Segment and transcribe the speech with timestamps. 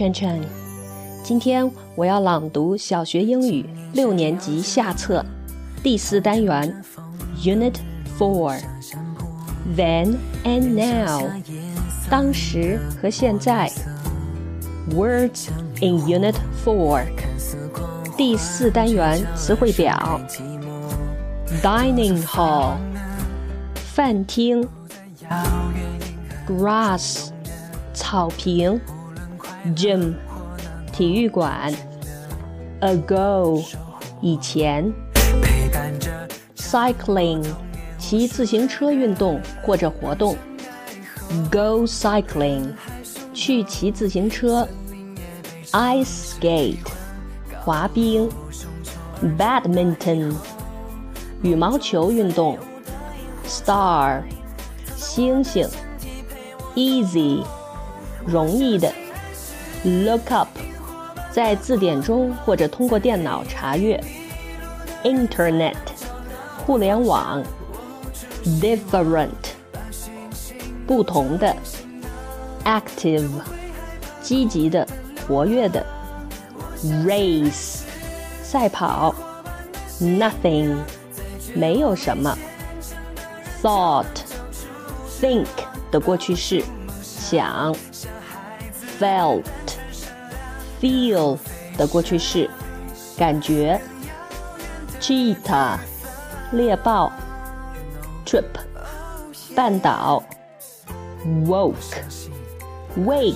[0.00, 0.40] 圈圈。
[1.22, 5.22] 今天我要朗读小学英语六年级下册
[5.82, 6.82] 第四单元
[7.42, 7.74] Unit
[8.18, 8.58] Four。
[9.76, 11.28] Then and now，
[12.08, 13.70] 当时和现在。
[14.94, 15.48] Words
[15.82, 17.04] in Unit Four，
[18.16, 20.18] 第四单元词汇表。
[21.62, 22.76] Dining hall，
[23.74, 24.66] 饭厅。
[26.48, 27.28] Grass，
[27.92, 28.80] 草坪。
[29.76, 30.14] Gym，
[30.92, 31.72] 体育馆。
[32.80, 33.62] Ago，
[34.22, 34.90] 以前。
[36.56, 37.44] Cycling，
[37.98, 40.36] 骑自行车运动或者活动。
[41.50, 42.72] Go cycling，
[43.34, 44.66] 去骑自行车。
[45.72, 46.78] Ice skate，
[47.62, 48.30] 滑冰。
[49.38, 50.34] Badminton，
[51.42, 52.58] 羽毛球运动。
[53.46, 54.22] Star，
[54.96, 55.68] 星星。
[56.74, 57.44] Easy，
[58.24, 58.90] 容易的。
[59.84, 60.48] Look up，
[61.30, 64.02] 在字典中或者通过电脑查阅。
[65.02, 65.74] Internet，
[66.66, 67.42] 互联网。
[68.44, 69.28] Different，
[70.86, 71.54] 不同的。
[72.64, 73.28] Active，
[74.22, 74.86] 积极的。
[75.28, 75.86] 活跃的
[77.06, 77.82] ，race，
[78.42, 79.14] 赛跑
[80.00, 80.74] ，nothing，
[81.54, 82.36] 没有什么
[83.62, 85.46] ，thought，think
[85.92, 86.64] 的过去式，
[87.00, 87.72] 想
[88.98, 89.44] felt
[90.80, 91.38] Feel
[91.76, 92.48] 的过去式，
[93.16, 93.80] 感觉
[95.00, 95.78] ，cheetah，
[96.52, 97.12] 猎豹
[98.24, 98.44] ，trip，
[99.54, 100.22] 半倒
[101.46, 103.34] ，woke，wake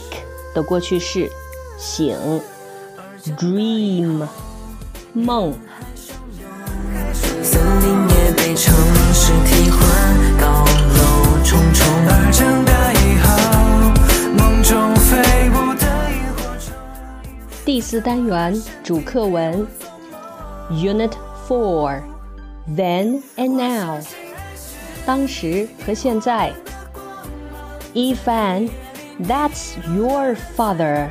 [0.55, 1.31] 的过去式。
[1.77, 2.17] 醒
[3.37, 4.27] ，dream，
[5.12, 5.53] 梦。
[17.73, 19.67] 第四单元主课文，
[20.72, 21.12] Unit
[21.47, 24.01] Four，Then and Now，
[25.06, 26.53] 当时和现在。
[27.94, 31.09] Ifan，That's your father。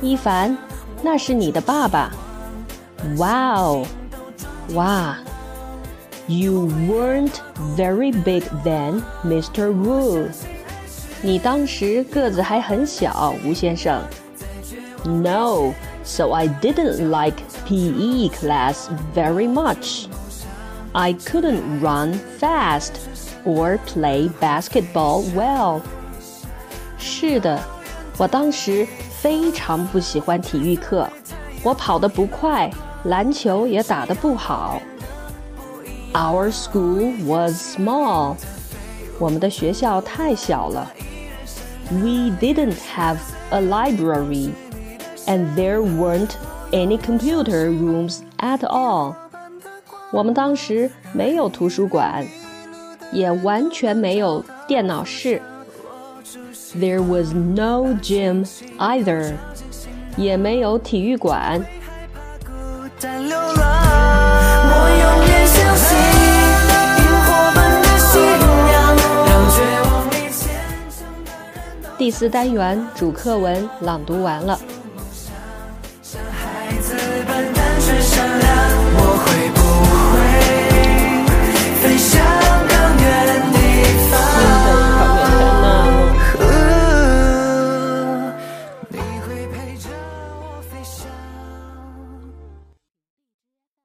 [0.00, 0.56] 伊凡，
[1.02, 2.10] 那是你的爸爸。
[3.16, 3.86] Wow，
[4.74, 5.16] 哇！
[6.26, 7.34] You weren't
[7.76, 9.70] very big then, Mr.
[9.70, 10.28] Wu。
[11.20, 14.02] 你当时个子还很小，吴先生。
[15.06, 20.06] No, so I didn't like PE class very much.
[20.92, 22.92] I couldn't run fast
[23.44, 25.80] or play basketball well.
[26.98, 27.60] 是的，
[28.16, 28.86] 我当时
[29.20, 31.08] 非常不喜欢体育课，
[31.64, 32.70] 我跑得不快，
[33.04, 34.80] 篮球也打得不好。
[36.12, 38.36] Our school was small，
[39.18, 40.92] 我们的学校太小了。
[41.90, 43.16] We didn't have
[43.50, 44.50] a library,
[45.27, 46.35] And there weren't
[46.71, 49.13] any computer rooms at all。
[50.11, 52.25] 我们当时没有图书馆，
[53.11, 55.41] 也完全没有电脑室。
[56.75, 58.45] There was no gym
[58.77, 59.33] either，
[60.15, 61.65] 也没有体育馆。
[71.97, 74.57] 第四单元主课文朗读完了。